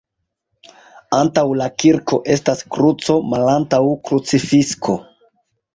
Antaŭ 1.17 1.43
la 1.61 1.67
kirko 1.83 2.21
estas 2.37 2.67
kruco 2.77 3.21
malantaŭ 3.35 3.83
krucifikso. 4.09 4.99